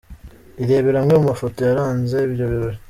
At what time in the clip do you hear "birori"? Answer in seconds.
2.51-2.77